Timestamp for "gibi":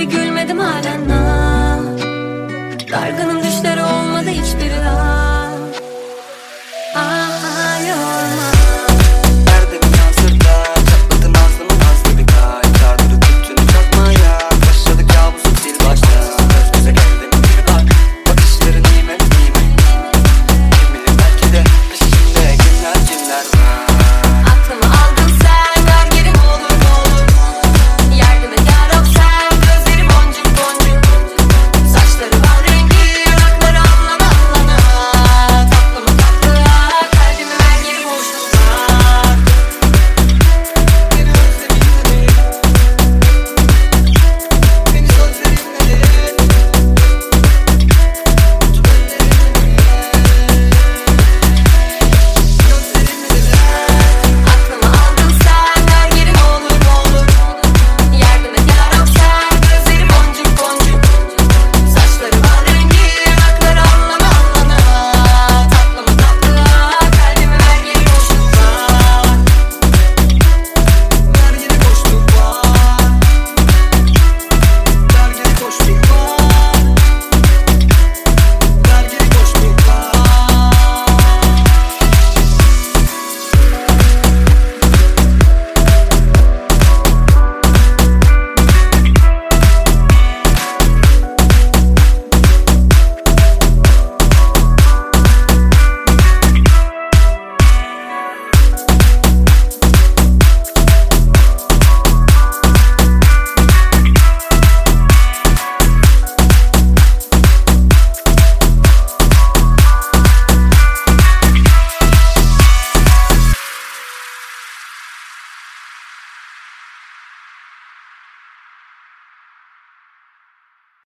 0.00-0.12